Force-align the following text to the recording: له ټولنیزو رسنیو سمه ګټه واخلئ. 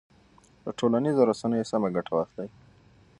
له 0.63 0.71
ټولنیزو 0.79 1.27
رسنیو 1.31 1.69
سمه 1.71 1.87
ګټه 1.95 2.11
واخلئ. 2.15 2.49